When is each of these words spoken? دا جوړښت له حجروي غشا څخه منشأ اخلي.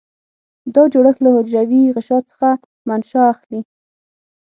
دا 0.75 0.83
جوړښت 0.93 1.19
له 1.25 1.29
حجروي 1.35 1.81
غشا 1.95 2.19
څخه 2.29 2.49
منشأ 2.87 3.21
اخلي. 3.33 3.59